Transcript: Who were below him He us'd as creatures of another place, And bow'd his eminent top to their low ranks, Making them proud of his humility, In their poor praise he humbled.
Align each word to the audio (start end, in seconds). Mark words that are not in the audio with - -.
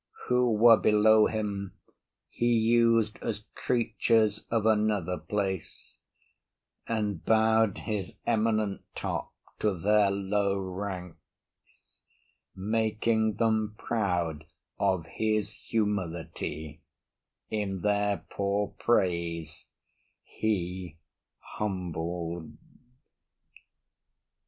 Who 0.29 0.49
were 0.53 0.77
below 0.77 1.27
him 1.27 1.73
He 2.27 2.55
us'd 2.81 3.19
as 3.21 3.45
creatures 3.53 4.47
of 4.49 4.65
another 4.65 5.19
place, 5.19 5.99
And 6.87 7.23
bow'd 7.23 7.77
his 7.77 8.15
eminent 8.25 8.81
top 8.95 9.31
to 9.59 9.77
their 9.77 10.09
low 10.09 10.57
ranks, 10.57 11.17
Making 12.55 13.35
them 13.35 13.75
proud 13.77 14.45
of 14.79 15.05
his 15.05 15.51
humility, 15.53 16.81
In 17.51 17.81
their 17.81 18.25
poor 18.27 18.69
praise 18.79 19.65
he 20.23 20.97
humbled. 21.59 22.57